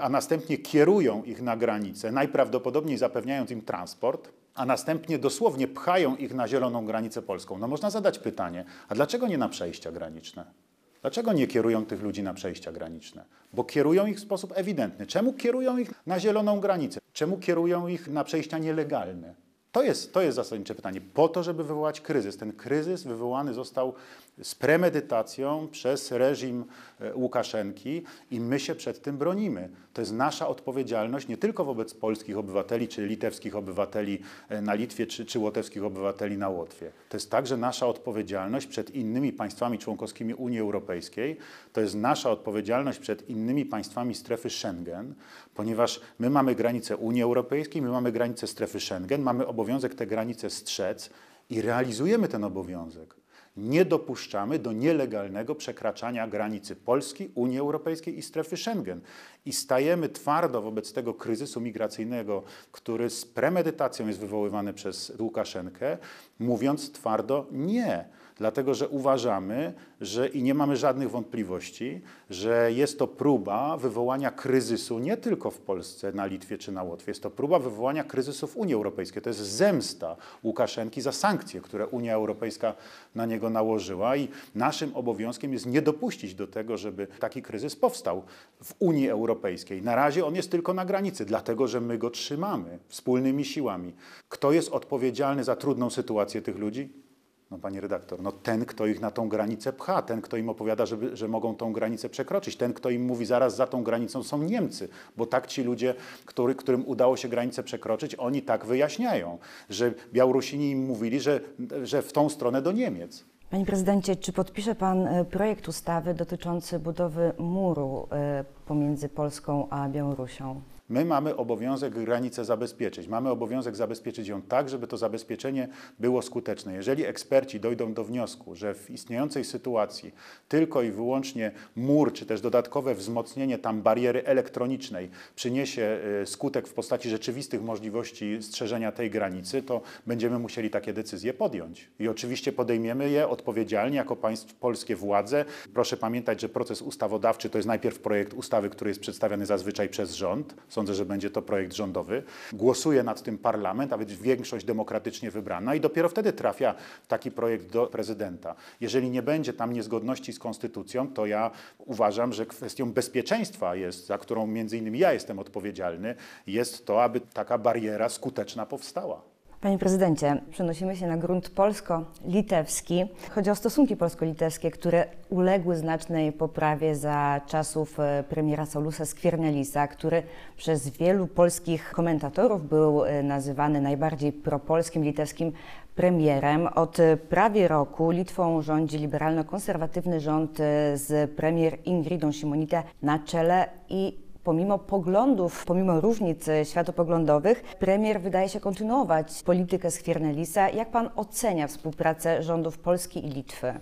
a 0.00 0.08
następnie 0.08 0.58
kierują 0.58 1.22
ich 1.22 1.42
na 1.42 1.56
granicę, 1.56 2.12
najprawdopodobniej 2.12 2.98
zapewniając 2.98 3.50
im 3.50 3.62
transport, 3.62 4.30
a 4.54 4.66
następnie 4.66 5.18
dosłownie 5.18 5.68
pchają 5.68 6.16
ich 6.16 6.34
na 6.34 6.48
zieloną 6.48 6.86
granicę 6.86 7.22
polską. 7.22 7.58
No 7.58 7.68
można 7.68 7.90
zadać 7.90 8.18
pytanie, 8.18 8.64
a 8.88 8.94
dlaczego 8.94 9.26
nie 9.26 9.38
na 9.38 9.48
przejścia 9.48 9.92
graniczne? 9.92 10.69
Dlaczego 11.00 11.32
nie 11.32 11.46
kierują 11.46 11.86
tych 11.86 12.02
ludzi 12.02 12.22
na 12.22 12.34
przejścia 12.34 12.72
graniczne? 12.72 13.24
Bo 13.52 13.64
kierują 13.64 14.06
ich 14.06 14.16
w 14.16 14.20
sposób 14.20 14.52
ewidentny. 14.54 15.06
Czemu 15.06 15.32
kierują 15.32 15.78
ich 15.78 15.94
na 16.06 16.20
zieloną 16.20 16.60
granicę? 16.60 17.00
Czemu 17.12 17.38
kierują 17.38 17.88
ich 17.88 18.08
na 18.08 18.24
przejścia 18.24 18.58
nielegalne? 18.58 19.34
To 19.72 19.82
jest, 19.82 20.12
to 20.12 20.22
jest 20.22 20.36
zasadnicze 20.36 20.74
pytanie. 20.74 21.00
Po 21.00 21.28
to, 21.28 21.42
żeby 21.42 21.64
wywołać 21.64 22.00
kryzys. 22.00 22.36
Ten 22.36 22.52
kryzys 22.52 23.02
wywołany 23.02 23.54
został 23.54 23.94
z 24.42 24.54
premedytacją 24.54 25.68
przez 25.68 26.12
reżim 26.12 26.64
e, 27.00 27.14
Łukaszenki 27.14 28.02
i 28.30 28.40
my 28.40 28.60
się 28.60 28.74
przed 28.74 29.02
tym 29.02 29.18
bronimy. 29.18 29.68
To 29.94 30.02
jest 30.02 30.12
nasza 30.12 30.48
odpowiedzialność 30.48 31.28
nie 31.28 31.36
tylko 31.36 31.64
wobec 31.64 31.94
polskich 31.94 32.38
obywateli, 32.38 32.88
czy 32.88 33.06
litewskich 33.06 33.56
obywateli 33.56 34.18
e, 34.48 34.62
na 34.62 34.74
Litwie, 34.74 35.06
czy, 35.06 35.26
czy 35.26 35.38
łotewskich 35.38 35.84
obywateli 35.84 36.38
na 36.38 36.48
Łotwie. 36.48 36.90
To 37.08 37.16
jest 37.16 37.30
także 37.30 37.56
nasza 37.56 37.86
odpowiedzialność 37.86 38.66
przed 38.66 38.94
innymi 38.94 39.32
państwami 39.32 39.78
członkowskimi 39.78 40.34
Unii 40.34 40.60
Europejskiej. 40.60 41.36
To 41.72 41.80
jest 41.80 41.94
nasza 41.94 42.30
odpowiedzialność 42.30 42.98
przed 42.98 43.30
innymi 43.30 43.64
państwami 43.64 44.14
strefy 44.14 44.50
Schengen, 44.50 45.14
ponieważ 45.54 46.00
my 46.18 46.30
mamy 46.30 46.54
granicę 46.54 46.96
Unii 46.96 47.22
Europejskiej, 47.22 47.82
my 47.82 47.88
mamy 47.88 48.12
granicę 48.12 48.46
strefy 48.46 48.80
Schengen, 48.80 49.22
mamy 49.22 49.46
obowiązek 49.46 49.94
te 49.94 50.06
granice 50.06 50.50
strzec 50.50 51.10
i 51.50 51.62
realizujemy 51.62 52.28
ten 52.28 52.44
obowiązek 52.44 53.19
nie 53.60 53.84
dopuszczamy 53.84 54.58
do 54.58 54.72
nielegalnego 54.72 55.54
przekraczania 55.54 56.28
granicy 56.28 56.76
Polski, 56.76 57.30
Unii 57.34 57.58
Europejskiej 57.58 58.18
i 58.18 58.22
strefy 58.22 58.56
Schengen. 58.56 59.00
I 59.46 59.52
stajemy 59.52 60.08
twardo 60.08 60.62
wobec 60.62 60.92
tego 60.92 61.14
kryzysu 61.14 61.60
migracyjnego, 61.60 62.42
który 62.72 63.10
z 63.10 63.24
premedytacją 63.24 64.06
jest 64.08 64.20
wywoływany 64.20 64.72
przez 64.72 65.12
Łukaszenkę, 65.18 65.98
mówiąc 66.38 66.92
twardo 66.92 67.46
nie 67.52 68.04
dlatego 68.40 68.74
że 68.74 68.88
uważamy, 68.88 69.72
że 70.00 70.28
i 70.28 70.42
nie 70.42 70.54
mamy 70.54 70.76
żadnych 70.76 71.10
wątpliwości, 71.10 72.00
że 72.30 72.72
jest 72.72 72.98
to 72.98 73.06
próba 73.06 73.76
wywołania 73.76 74.30
kryzysu 74.30 74.98
nie 74.98 75.16
tylko 75.16 75.50
w 75.50 75.58
Polsce, 75.58 76.12
na 76.12 76.26
Litwie 76.26 76.58
czy 76.58 76.72
na 76.72 76.82
Łotwie, 76.82 77.10
jest 77.10 77.22
to 77.22 77.30
próba 77.30 77.58
wywołania 77.58 78.04
kryzysu 78.04 78.46
w 78.46 78.56
Unii 78.56 78.74
Europejskiej. 78.74 79.22
To 79.22 79.30
jest 79.30 79.40
zemsta 79.40 80.16
Łukaszenki 80.44 81.00
za 81.00 81.12
sankcje, 81.12 81.60
które 81.60 81.86
Unia 81.86 82.14
Europejska 82.14 82.74
na 83.14 83.26
niego 83.26 83.50
nałożyła 83.50 84.16
i 84.16 84.28
naszym 84.54 84.96
obowiązkiem 84.96 85.52
jest 85.52 85.66
nie 85.66 85.82
dopuścić 85.82 86.34
do 86.34 86.46
tego, 86.46 86.76
żeby 86.76 87.06
taki 87.06 87.42
kryzys 87.42 87.76
powstał 87.76 88.22
w 88.62 88.74
Unii 88.78 89.08
Europejskiej. 89.08 89.82
Na 89.82 89.94
razie 89.94 90.26
on 90.26 90.34
jest 90.34 90.50
tylko 90.50 90.74
na 90.74 90.84
granicy, 90.84 91.24
dlatego 91.24 91.68
że 91.68 91.80
my 91.80 91.98
go 91.98 92.10
trzymamy 92.10 92.78
wspólnymi 92.88 93.44
siłami. 93.44 93.92
Kto 94.28 94.52
jest 94.52 94.68
odpowiedzialny 94.68 95.44
za 95.44 95.56
trudną 95.56 95.90
sytuację 95.90 96.42
tych 96.42 96.58
ludzi? 96.58 97.09
No 97.50 97.58
pani 97.58 97.80
redaktor, 97.80 98.22
no 98.22 98.32
ten, 98.32 98.64
kto 98.64 98.86
ich 98.86 99.00
na 99.00 99.10
tą 99.10 99.28
granicę 99.28 99.72
pcha, 99.72 100.02
ten, 100.02 100.22
kto 100.22 100.36
im 100.36 100.48
opowiada, 100.48 100.86
żeby, 100.86 101.16
że 101.16 101.28
mogą 101.28 101.54
tą 101.54 101.72
granicę 101.72 102.08
przekroczyć, 102.08 102.56
ten, 102.56 102.72
kto 102.72 102.90
im 102.90 103.04
mówi, 103.04 103.26
zaraz 103.26 103.56
za 103.56 103.66
tą 103.66 103.82
granicą 103.82 104.22
są 104.22 104.42
Niemcy, 104.42 104.88
bo 105.16 105.26
tak 105.26 105.46
ci 105.46 105.62
ludzie, 105.62 105.94
który, 106.24 106.54
którym 106.54 106.88
udało 106.88 107.16
się 107.16 107.28
granicę 107.28 107.62
przekroczyć, 107.62 108.14
oni 108.14 108.42
tak 108.42 108.66
wyjaśniają, 108.66 109.38
że 109.70 109.94
Białorusini 110.12 110.70
im 110.70 110.86
mówili, 110.86 111.20
że, 111.20 111.40
że 111.82 112.02
w 112.02 112.12
tą 112.12 112.28
stronę 112.28 112.62
do 112.62 112.72
Niemiec. 112.72 113.24
Panie 113.50 113.66
prezydencie, 113.66 114.16
czy 114.16 114.32
podpisze 114.32 114.74
pan 114.74 115.06
e, 115.06 115.24
projekt 115.24 115.68
ustawy 115.68 116.14
dotyczący 116.14 116.78
budowy 116.78 117.32
muru 117.38 118.08
e, 118.12 118.44
pomiędzy 118.66 119.08
Polską 119.08 119.68
a 119.70 119.88
Białorusią? 119.88 120.60
My 120.90 121.04
mamy 121.04 121.36
obowiązek 121.36 121.94
granicę 121.94 122.44
zabezpieczyć. 122.44 123.08
Mamy 123.08 123.30
obowiązek 123.30 123.76
zabezpieczyć 123.76 124.28
ją 124.28 124.42
tak, 124.42 124.68
żeby 124.68 124.86
to 124.86 124.96
zabezpieczenie 124.96 125.68
było 125.98 126.22
skuteczne. 126.22 126.74
Jeżeli 126.74 127.04
eksperci 127.04 127.60
dojdą 127.60 127.94
do 127.94 128.04
wniosku, 128.04 128.54
że 128.54 128.74
w 128.74 128.90
istniejącej 128.90 129.44
sytuacji 129.44 130.14
tylko 130.48 130.82
i 130.82 130.90
wyłącznie 130.90 131.52
mur, 131.76 132.12
czy 132.12 132.26
też 132.26 132.40
dodatkowe 132.40 132.94
wzmocnienie 132.94 133.58
tam 133.58 133.82
bariery 133.82 134.24
elektronicznej 134.24 135.10
przyniesie 135.36 135.98
y, 136.22 136.26
skutek 136.26 136.68
w 136.68 136.74
postaci 136.74 137.10
rzeczywistych 137.10 137.62
możliwości 137.62 138.38
strzeżenia 138.42 138.92
tej 138.92 139.10
granicy, 139.10 139.62
to 139.62 139.80
będziemy 140.06 140.38
musieli 140.38 140.70
takie 140.70 140.92
decyzje 140.92 141.34
podjąć. 141.34 141.90
I 141.98 142.08
oczywiście 142.08 142.52
podejmiemy 142.52 143.10
je 143.10 143.28
odpowiedzialnie 143.28 143.96
jako 143.96 144.16
państw, 144.16 144.54
polskie 144.54 144.96
władze. 144.96 145.44
Proszę 145.74 145.96
pamiętać, 145.96 146.40
że 146.40 146.48
proces 146.48 146.82
ustawodawczy 146.82 147.50
to 147.50 147.58
jest 147.58 147.68
najpierw 147.68 147.98
projekt 147.98 148.34
ustawy, 148.34 148.70
który 148.70 148.90
jest 148.90 149.00
przedstawiany 149.00 149.46
zazwyczaj 149.46 149.88
przez 149.88 150.14
rząd. 150.14 150.54
Są 150.68 150.79
sądzę, 150.80 150.94
że 150.94 151.04
będzie 151.04 151.30
to 151.30 151.42
projekt 151.42 151.72
rządowy, 151.74 152.22
głosuje 152.52 153.02
nad 153.02 153.22
tym 153.22 153.38
parlament, 153.38 153.92
a 153.92 153.98
więc 153.98 154.12
większość 154.12 154.64
demokratycznie 154.64 155.30
wybrana 155.30 155.74
i 155.74 155.80
dopiero 155.80 156.08
wtedy 156.08 156.32
trafia 156.32 156.74
taki 157.08 157.30
projekt 157.30 157.72
do 157.72 157.86
prezydenta. 157.86 158.54
Jeżeli 158.80 159.10
nie 159.10 159.22
będzie 159.22 159.52
tam 159.52 159.72
niezgodności 159.72 160.32
z 160.32 160.38
konstytucją, 160.38 161.08
to 161.08 161.26
ja 161.26 161.50
uważam, 161.78 162.32
że 162.32 162.46
kwestią 162.46 162.92
bezpieczeństwa 162.92 163.76
jest, 163.76 164.06
za 164.06 164.18
którą 164.18 164.46
między 164.46 164.78
innymi 164.78 164.98
ja 164.98 165.12
jestem 165.12 165.38
odpowiedzialny, 165.38 166.14
jest 166.46 166.86
to, 166.86 167.02
aby 167.04 167.20
taka 167.20 167.58
bariera 167.58 168.08
skuteczna 168.08 168.66
powstała. 168.66 169.29
Panie 169.60 169.78
prezydencie, 169.78 170.40
przenosimy 170.50 170.96
się 170.96 171.06
na 171.06 171.16
grunt 171.16 171.50
polsko-litewski. 171.50 173.04
Chodzi 173.30 173.50
o 173.50 173.54
stosunki 173.54 173.96
polsko-litewskie, 173.96 174.70
które 174.70 175.06
uległy 175.30 175.76
znacznej 175.76 176.32
poprawie 176.32 176.96
za 176.96 177.40
czasów 177.46 178.00
e, 178.00 178.24
premiera 178.28 178.66
Saulusa 178.66 179.04
Skwiernelisa, 179.04 179.88
który 179.88 180.22
przez 180.56 180.88
wielu 180.88 181.26
polskich 181.26 181.90
komentatorów 181.90 182.68
był 182.68 183.04
e, 183.04 183.22
nazywany 183.22 183.80
najbardziej 183.80 184.32
propolskim 184.32 185.04
litewskim 185.04 185.52
premierem. 185.94 186.66
Od 186.66 186.96
prawie 187.28 187.68
roku 187.68 188.10
Litwą 188.10 188.62
rządzi 188.62 188.98
liberalno-konserwatywny 188.98 190.20
rząd 190.20 190.60
e, 190.60 190.98
z 190.98 191.30
premier 191.30 191.78
Ingridą 191.84 192.32
Simonite 192.32 192.82
na 193.02 193.18
czele 193.18 193.68
i 193.88 194.29
pomimo 194.50 194.78
poglądów, 194.78 195.64
pomimo 195.64 196.00
różnic 196.00 196.48
e, 196.48 196.64
światopoglądowych, 196.64 197.62
premier 197.62 198.20
wydaje 198.20 198.48
się 198.48 198.60
kontynuować 198.60 199.42
politykę 199.42 199.90
Skwiernelisza. 199.90 200.68
Jak 200.70 200.90
pan 200.90 201.10
ocenia 201.16 201.66
współpracę 201.66 202.42
rządów 202.42 202.78
Polski 202.78 203.26
i 203.26 203.30
Litwy? 203.30 203.74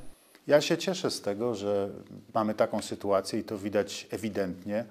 Ja 0.46 0.60
się 0.60 0.78
cieszę 0.78 1.10
z 1.10 1.20
tego, 1.20 1.54
że 1.54 1.90
mamy 2.34 2.54
taką 2.54 2.82
sytuację 2.82 3.40
i 3.40 3.44
to 3.44 3.58
widać 3.58 4.06
ewidentnie, 4.10 4.84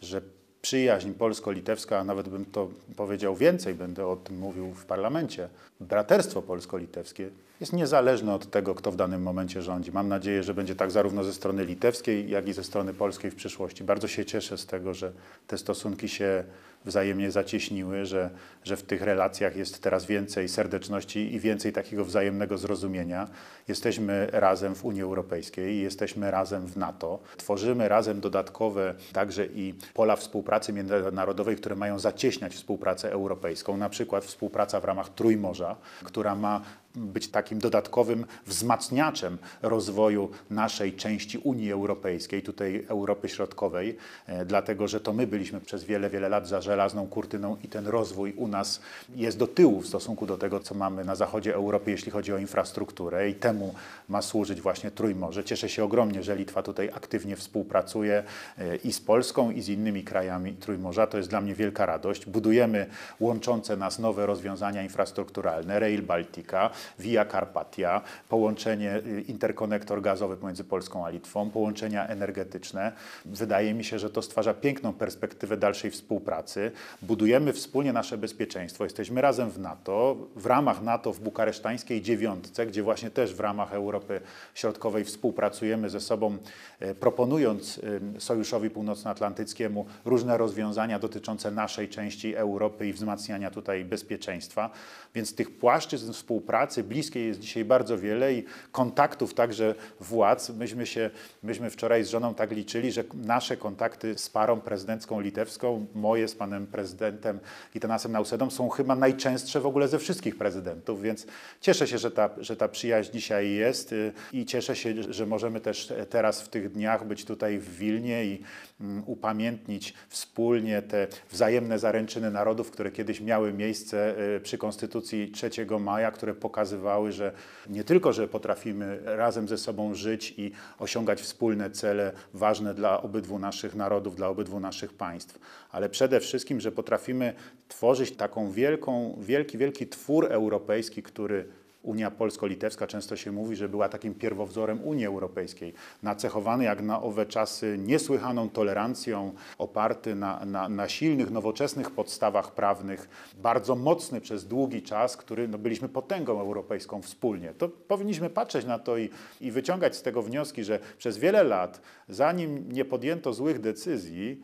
że 0.00 0.20
przyjaźń 0.64 1.12
polsko-litewska, 1.12 1.98
a 1.98 2.04
nawet 2.04 2.28
bym 2.28 2.44
to 2.44 2.68
powiedział 2.96 3.36
więcej, 3.36 3.74
będę 3.74 4.06
o 4.06 4.16
tym 4.16 4.38
mówił 4.38 4.70
w 4.74 4.84
parlamencie, 4.84 5.48
braterstwo 5.80 6.42
polsko-litewskie 6.42 7.30
jest 7.60 7.72
niezależne 7.72 8.34
od 8.34 8.50
tego, 8.50 8.74
kto 8.74 8.92
w 8.92 8.96
danym 8.96 9.22
momencie 9.22 9.62
rządzi. 9.62 9.92
Mam 9.92 10.08
nadzieję, 10.08 10.42
że 10.42 10.54
będzie 10.54 10.76
tak 10.76 10.90
zarówno 10.90 11.24
ze 11.24 11.32
strony 11.32 11.64
litewskiej, 11.64 12.30
jak 12.30 12.48
i 12.48 12.52
ze 12.52 12.64
strony 12.64 12.94
polskiej 12.94 13.30
w 13.30 13.34
przyszłości. 13.34 13.84
Bardzo 13.84 14.08
się 14.08 14.24
cieszę 14.24 14.58
z 14.58 14.66
tego, 14.66 14.94
że 14.94 15.12
te 15.46 15.58
stosunki 15.58 16.08
się 16.08 16.44
wzajemnie 16.84 17.30
zacieśniły, 17.30 18.06
że, 18.06 18.30
że 18.64 18.76
w 18.76 18.82
tych 18.82 19.02
relacjach 19.02 19.56
jest 19.56 19.82
teraz 19.82 20.06
więcej 20.06 20.48
serdeczności 20.48 21.34
i 21.34 21.40
więcej 21.40 21.72
takiego 21.72 22.04
wzajemnego 22.04 22.58
zrozumienia. 22.58 23.28
Jesteśmy 23.68 24.28
razem 24.32 24.74
w 24.74 24.84
Unii 24.84 25.02
Europejskiej, 25.02 25.82
jesteśmy 25.82 26.30
razem 26.30 26.66
w 26.66 26.76
NATO, 26.76 27.18
tworzymy 27.36 27.88
razem 27.88 28.20
dodatkowe 28.20 28.94
także 29.12 29.46
i 29.46 29.74
pola 29.94 30.16
współpracy 30.16 30.72
międzynarodowej, 30.72 31.56
które 31.56 31.76
mają 31.76 31.98
zacieśniać 31.98 32.54
współpracę 32.54 33.12
europejską, 33.12 33.76
na 33.76 33.88
przykład 33.88 34.24
współpraca 34.24 34.80
w 34.80 34.84
ramach 34.84 35.08
Trójmorza, 35.08 35.76
która 36.04 36.34
ma 36.34 36.60
być 36.94 37.28
takim 37.28 37.58
dodatkowym 37.58 38.24
wzmacniaczem 38.46 39.38
rozwoju 39.62 40.30
naszej 40.50 40.92
części 40.92 41.38
Unii 41.38 41.72
Europejskiej, 41.72 42.42
tutaj 42.42 42.84
Europy 42.88 43.28
Środkowej, 43.28 43.96
e, 44.26 44.44
dlatego 44.44 44.88
że 44.88 45.00
to 45.00 45.12
my 45.12 45.26
byliśmy 45.26 45.60
przez 45.60 45.84
wiele, 45.84 46.10
wiele 46.10 46.28
lat 46.28 46.48
za 46.48 46.60
żelazną 46.60 47.06
kurtyną 47.06 47.56
i 47.64 47.68
ten 47.68 47.86
rozwój 47.86 48.32
u 48.32 48.48
nas 48.48 48.80
jest 49.16 49.38
do 49.38 49.46
tyłu 49.46 49.80
w 49.80 49.86
stosunku 49.86 50.26
do 50.26 50.38
tego, 50.38 50.60
co 50.60 50.74
mamy 50.74 51.04
na 51.04 51.14
zachodzie 51.14 51.54
Europy, 51.54 51.90
jeśli 51.90 52.12
chodzi 52.12 52.32
o 52.32 52.38
infrastrukturę 52.38 53.28
i 53.28 53.34
temu 53.34 53.74
ma 54.08 54.22
służyć 54.22 54.60
właśnie 54.60 54.90
Trójmorze. 54.90 55.44
Cieszę 55.44 55.68
się 55.68 55.84
ogromnie, 55.84 56.22
że 56.22 56.36
Litwa 56.36 56.62
tutaj 56.62 56.90
aktywnie 56.94 57.36
współpracuje 57.36 58.24
e, 58.58 58.76
i 58.76 58.92
z 58.92 59.00
Polską, 59.00 59.50
i 59.50 59.62
z 59.62 59.68
innymi 59.68 60.04
krajami 60.04 60.52
Trójmorza. 60.52 61.06
To 61.06 61.16
jest 61.16 61.30
dla 61.30 61.40
mnie 61.40 61.54
wielka 61.54 61.86
radość. 61.86 62.26
Budujemy 62.26 62.86
łączące 63.20 63.76
nas 63.76 63.98
nowe 63.98 64.26
rozwiązania 64.26 64.82
infrastrukturalne, 64.82 65.80
Rail 65.80 66.02
Baltica, 66.02 66.70
Via 66.98 67.24
Carpatia, 67.24 68.02
połączenie, 68.28 68.96
y, 69.06 69.20
interkonektor 69.28 70.02
gazowy 70.02 70.36
pomiędzy 70.36 70.64
Polską 70.64 71.06
a 71.06 71.10
Litwą, 71.10 71.50
połączenia 71.50 72.08
energetyczne. 72.08 72.92
Wydaje 73.24 73.74
mi 73.74 73.84
się, 73.84 73.98
że 73.98 74.10
to 74.10 74.22
stwarza 74.22 74.54
piękną 74.54 74.92
perspektywę 74.92 75.56
dalszej 75.56 75.90
współpracy. 75.90 76.72
Budujemy 77.02 77.52
wspólnie 77.52 77.92
nasze 77.92 78.18
bezpieczeństwo. 78.18 78.84
Jesteśmy 78.84 79.20
razem 79.20 79.50
w 79.50 79.58
NATO, 79.58 80.16
w 80.36 80.46
ramach 80.46 80.82
NATO 80.82 81.12
w 81.12 81.20
bukaresztańskiej 81.20 82.02
dziewiątce, 82.02 82.66
gdzie 82.66 82.82
właśnie 82.82 83.10
też 83.10 83.34
w 83.34 83.40
ramach 83.40 83.74
Europy 83.74 84.20
Środkowej 84.54 85.04
współpracujemy 85.04 85.90
ze 85.90 86.00
sobą, 86.00 86.36
e, 86.80 86.94
proponując 86.94 87.80
Sojuszowi 88.18 88.70
Północnoatlantyckiemu 88.70 89.86
różne 90.04 90.38
rozwiązania 90.38 90.98
dotyczące 90.98 91.50
naszej 91.50 91.88
części 91.88 92.34
Europy 92.34 92.88
i 92.88 92.92
wzmacniania 92.92 93.50
tutaj 93.50 93.84
bezpieczeństwa. 93.84 94.70
Więc 95.14 95.34
tych 95.34 95.58
płaszczyzn 95.58 96.12
współpracy 96.12 96.73
bliskiej 96.82 97.26
jest 97.26 97.40
dzisiaj 97.40 97.64
bardzo 97.64 97.98
wiele 97.98 98.34
i 98.34 98.44
kontaktów 98.72 99.34
także 99.34 99.74
władz. 100.00 100.50
Myśmy 100.50 100.86
się, 100.86 101.10
myśmy 101.42 101.70
wczoraj 101.70 102.04
z 102.04 102.08
żoną 102.08 102.34
tak 102.34 102.50
liczyli, 102.50 102.92
że 102.92 103.04
nasze 103.14 103.56
kontakty 103.56 104.18
z 104.18 104.30
parą 104.30 104.60
prezydencką 104.60 105.20
litewską, 105.20 105.86
moje 105.94 106.28
z 106.28 106.34
panem 106.34 106.66
prezydentem 106.66 107.38
Gitanasem 107.72 108.12
Nausedą 108.12 108.50
są 108.50 108.68
chyba 108.68 108.96
najczęstsze 108.96 109.60
w 109.60 109.66
ogóle 109.66 109.88
ze 109.88 109.98
wszystkich 109.98 110.38
prezydentów, 110.38 111.02
więc 111.02 111.26
cieszę 111.60 111.86
się, 111.86 111.98
że 111.98 112.10
ta, 112.10 112.30
że 112.38 112.56
ta 112.56 112.68
przyjaźń 112.68 113.12
dzisiaj 113.12 113.50
jest 113.50 113.92
y, 113.92 114.12
i 114.32 114.46
cieszę 114.46 114.76
się, 114.76 115.12
że 115.12 115.26
możemy 115.26 115.60
też 115.60 115.92
teraz 116.10 116.42
w 116.42 116.48
tych 116.48 116.72
dniach 116.72 117.06
być 117.06 117.24
tutaj 117.24 117.58
w 117.58 117.78
Wilnie 117.78 118.24
i 118.24 118.42
mm, 118.80 119.02
upamiętnić 119.06 119.94
wspólnie 120.08 120.82
te 120.82 121.06
wzajemne 121.30 121.78
zaręczyny 121.78 122.30
narodów, 122.30 122.70
które 122.70 122.90
kiedyś 122.90 123.20
miały 123.20 123.52
miejsce 123.52 124.18
y, 124.36 124.40
przy 124.40 124.58
Konstytucji 124.58 125.30
3 125.30 125.50
maja, 125.80 126.10
które 126.10 126.34
pokazywały 126.34 126.63
pokazywały, 126.64 127.12
że 127.12 127.32
nie 127.68 127.84
tylko, 127.84 128.12
że 128.12 128.28
potrafimy 128.28 129.00
razem 129.04 129.48
ze 129.48 129.58
sobą 129.58 129.94
żyć 129.94 130.34
i 130.36 130.52
osiągać 130.78 131.20
wspólne 131.20 131.70
cele 131.70 132.12
ważne 132.34 132.74
dla 132.74 133.02
obydwu 133.02 133.38
naszych 133.38 133.74
narodów, 133.74 134.16
dla 134.16 134.28
obydwu 134.28 134.60
naszych 134.60 134.92
państw, 134.92 135.38
ale 135.70 135.88
przede 135.88 136.20
wszystkim, 136.20 136.60
że 136.60 136.72
potrafimy 136.72 137.34
tworzyć 137.68 138.16
taką 138.16 138.50
wielką, 138.50 139.18
wielki, 139.20 139.58
wielki 139.58 139.86
twór 139.86 140.26
europejski, 140.32 141.02
który 141.02 141.48
Unia 141.84 142.10
Polsko-Litewska 142.10 142.86
często 142.86 143.16
się 143.16 143.32
mówi, 143.32 143.56
że 143.56 143.68
była 143.68 143.88
takim 143.88 144.14
pierwowzorem 144.14 144.82
Unii 144.82 145.06
Europejskiej, 145.06 145.74
nacechowany 146.02 146.64
jak 146.64 146.82
na 146.82 147.02
owe 147.02 147.26
czasy 147.26 147.78
niesłychaną 147.78 148.50
tolerancją, 148.50 149.32
oparty 149.58 150.14
na, 150.14 150.44
na, 150.44 150.68
na 150.68 150.88
silnych, 150.88 151.30
nowoczesnych 151.30 151.90
podstawach 151.90 152.54
prawnych, 152.54 153.08
bardzo 153.42 153.76
mocny 153.76 154.20
przez 154.20 154.46
długi 154.46 154.82
czas, 154.82 155.16
który 155.16 155.48
no, 155.48 155.58
byliśmy 155.58 155.88
potęgą 155.88 156.40
europejską 156.40 157.02
wspólnie. 157.02 157.54
To 157.58 157.68
powinniśmy 157.68 158.30
patrzeć 158.30 158.66
na 158.66 158.78
to 158.78 158.98
i, 158.98 159.10
i 159.40 159.50
wyciągać 159.50 159.96
z 159.96 160.02
tego 160.02 160.22
wnioski, 160.22 160.64
że 160.64 160.78
przez 160.98 161.18
wiele 161.18 161.42
lat, 161.42 161.80
zanim 162.08 162.72
nie 162.72 162.84
podjęto 162.84 163.32
złych 163.32 163.60
decyzji, 163.60 164.42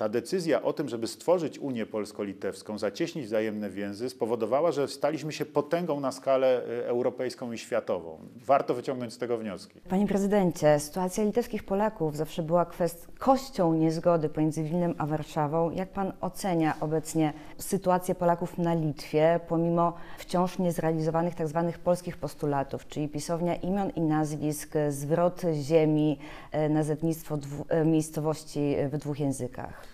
ta 0.00 0.08
decyzja 0.08 0.62
o 0.62 0.72
tym, 0.72 0.88
żeby 0.88 1.06
stworzyć 1.06 1.58
Unię 1.58 1.86
Polsko-Litewską, 1.86 2.78
zacieśnić 2.78 3.26
wzajemne 3.26 3.70
więzy, 3.70 4.10
spowodowała, 4.10 4.72
że 4.72 4.88
staliśmy 4.88 5.32
się 5.32 5.46
potęgą 5.46 6.00
na 6.00 6.12
skalę 6.12 6.62
y, 6.68 6.86
europejską 6.86 7.52
i 7.52 7.58
światową. 7.58 8.18
Warto 8.36 8.74
wyciągnąć 8.74 9.12
z 9.12 9.18
tego 9.18 9.38
wnioski. 9.38 9.80
Panie 9.88 10.06
prezydencie, 10.06 10.80
sytuacja 10.80 11.24
litewskich 11.24 11.64
Polaków 11.64 12.16
zawsze 12.16 12.42
była 12.42 12.64
kwest 12.64 13.08
kością 13.18 13.74
niezgody 13.74 14.28
pomiędzy 14.28 14.62
Wilnem 14.62 14.94
a 14.98 15.06
Warszawą. 15.06 15.70
Jak 15.70 15.88
pan 15.88 16.12
ocenia 16.20 16.74
obecnie 16.80 17.32
sytuację 17.58 18.14
Polaków 18.14 18.58
na 18.58 18.74
Litwie, 18.74 19.40
pomimo 19.48 19.92
wciąż 20.18 20.58
niezrealizowanych 20.58 21.34
tzw. 21.34 21.64
Tak 21.66 21.78
polskich 21.78 22.16
postulatów, 22.16 22.88
czyli 22.88 23.08
pisownia 23.08 23.54
imion 23.56 23.90
i 23.90 24.00
nazwisk, 24.00 24.74
zwrot 24.88 25.42
ziemi, 25.54 26.18
e, 26.52 26.68
nazewnictwo 26.68 27.38
e, 27.68 27.84
miejscowości 27.84 28.76
w 28.92 28.96
dwóch 28.96 29.20
językach? 29.20 29.89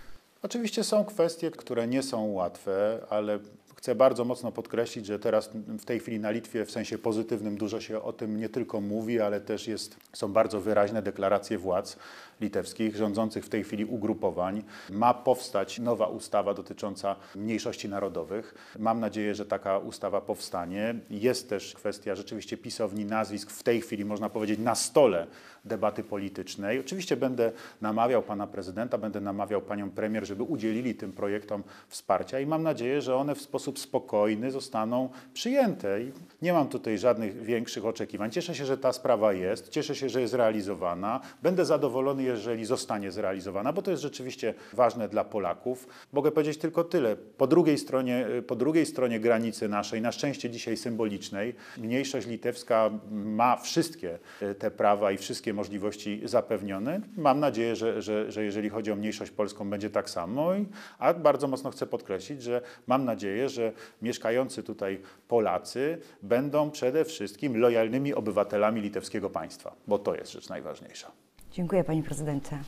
Oczywiście 0.46 0.84
są 0.84 1.04
kwestie, 1.04 1.50
które 1.50 1.86
nie 1.86 2.02
są 2.02 2.32
łatwe, 2.32 2.98
ale 3.10 3.38
Chcę 3.86 3.94
bardzo 3.94 4.24
mocno 4.24 4.52
podkreślić, 4.52 5.06
że 5.06 5.18
teraz 5.18 5.50
w 5.78 5.84
tej 5.84 6.00
chwili 6.00 6.20
na 6.20 6.30
Litwie 6.30 6.64
w 6.64 6.70
sensie 6.70 6.98
pozytywnym 6.98 7.56
dużo 7.56 7.80
się 7.80 8.02
o 8.02 8.12
tym 8.12 8.36
nie 8.36 8.48
tylko 8.48 8.80
mówi, 8.80 9.20
ale 9.20 9.40
też 9.40 9.68
jest, 9.68 9.96
są 10.12 10.32
bardzo 10.32 10.60
wyraźne 10.60 11.02
deklaracje 11.02 11.58
władz 11.58 11.96
litewskich, 12.40 12.96
rządzących 12.96 13.44
w 13.44 13.48
tej 13.48 13.64
chwili 13.64 13.84
ugrupowań. 13.84 14.62
Ma 14.90 15.14
powstać 15.14 15.78
nowa 15.78 16.06
ustawa 16.06 16.54
dotycząca 16.54 17.16
mniejszości 17.36 17.88
narodowych. 17.88 18.54
Mam 18.78 19.00
nadzieję, 19.00 19.34
że 19.34 19.46
taka 19.46 19.78
ustawa 19.78 20.20
powstanie. 20.20 20.94
Jest 21.10 21.48
też 21.48 21.74
kwestia 21.74 22.14
rzeczywiście 22.14 22.56
pisowni 22.56 23.04
nazwisk 23.04 23.50
w 23.50 23.62
tej 23.62 23.80
chwili, 23.80 24.04
można 24.04 24.28
powiedzieć, 24.28 24.58
na 24.58 24.74
stole 24.74 25.26
debaty 25.64 26.04
politycznej. 26.04 26.80
Oczywiście 26.80 27.16
będę 27.16 27.52
namawiał 27.80 28.22
pana 28.22 28.46
prezydenta, 28.46 28.98
będę 28.98 29.20
namawiał 29.20 29.62
panią 29.62 29.90
premier, 29.90 30.26
żeby 30.26 30.42
udzielili 30.42 30.94
tym 30.94 31.12
projektom 31.12 31.62
wsparcia 31.88 32.40
i 32.40 32.46
mam 32.46 32.62
nadzieję, 32.62 33.02
że 33.02 33.16
one 33.16 33.34
w 33.34 33.40
sposób 33.40 33.75
spokojny 33.78 34.50
zostaną 34.50 35.08
przyjęte. 35.34 36.02
I 36.02 36.12
nie 36.42 36.52
mam 36.52 36.68
tutaj 36.68 36.98
żadnych 36.98 37.42
większych 37.42 37.86
oczekiwań. 37.86 38.30
Cieszę 38.30 38.54
się, 38.54 38.66
że 38.66 38.78
ta 38.78 38.92
sprawa 38.92 39.32
jest, 39.32 39.68
cieszę 39.68 39.94
się, 39.94 40.08
że 40.08 40.20
jest 40.20 40.34
realizowana. 40.34 41.20
Będę 41.42 41.64
zadowolony, 41.64 42.22
jeżeli 42.22 42.64
zostanie 42.64 43.12
zrealizowana, 43.12 43.72
bo 43.72 43.82
to 43.82 43.90
jest 43.90 44.02
rzeczywiście 44.02 44.54
ważne 44.72 45.08
dla 45.08 45.24
Polaków. 45.24 45.88
Mogę 46.12 46.32
powiedzieć 46.32 46.58
tylko 46.58 46.84
tyle. 46.84 47.16
Po 47.16 47.46
drugiej 47.46 47.78
stronie, 47.78 48.26
po 48.46 48.56
drugiej 48.56 48.86
stronie 48.86 49.20
granicy 49.20 49.68
naszej, 49.68 50.02
na 50.02 50.12
szczęście 50.12 50.50
dzisiaj 50.50 50.76
symbolicznej, 50.76 51.54
mniejszość 51.78 52.26
litewska 52.26 52.90
ma 53.10 53.56
wszystkie 53.56 54.18
e, 54.40 54.54
te 54.54 54.70
prawa 54.70 55.12
i 55.12 55.16
wszystkie 55.18 55.54
możliwości 55.54 56.20
zapewnione. 56.24 57.00
Mam 57.16 57.40
nadzieję, 57.40 57.76
że, 57.76 58.02
że, 58.02 58.32
że 58.32 58.44
jeżeli 58.44 58.68
chodzi 58.68 58.92
o 58.92 58.96
mniejszość 58.96 59.30
polską, 59.30 59.70
będzie 59.70 59.90
tak 59.90 60.10
samo. 60.10 60.50
A 60.98 61.14
bardzo 61.14 61.48
mocno 61.48 61.70
chcę 61.70 61.86
podkreślić, 61.86 62.42
że 62.42 62.60
mam 62.86 63.04
nadzieję, 63.04 63.48
że 63.66 63.72
mieszkający 64.02 64.62
tutaj 64.62 65.02
Polacy 65.28 65.98
będą 66.22 66.70
przede 66.70 67.04
wszystkim 67.04 67.56
lojalnymi 67.56 68.14
obywatelami 68.14 68.80
litewskiego 68.80 69.30
państwa, 69.30 69.76
bo 69.86 69.98
to 69.98 70.14
jest 70.14 70.32
rzecz 70.32 70.48
najważniejsza. 70.48 71.12
Dziękuję 71.52 71.84
panie 71.84 72.02
prezydencie. 72.02 72.58